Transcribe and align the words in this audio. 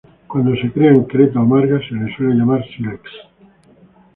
Cuando 0.25 0.59
se 0.59 0.71
crea 0.71 0.89
en 0.89 1.03
creta 1.03 1.39
o 1.41 1.45
marga, 1.45 1.79
se 1.87 1.93
le 1.93 2.11
suele 2.15 2.33
llamar 2.33 2.65
sílex. 2.65 3.03